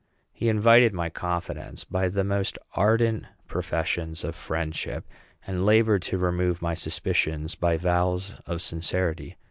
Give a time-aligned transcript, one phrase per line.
[0.33, 5.05] He invited my confidence by the most ardent professions of friendship,
[5.45, 9.37] and labored to remove my suspicions by vows of sincerity.